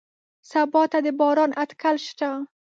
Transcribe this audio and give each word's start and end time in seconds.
سبا 0.51 0.83
ته 0.91 0.97
د 1.05 1.07
باران 1.19 1.51
اټکل 1.63 1.95
شته 2.07 2.29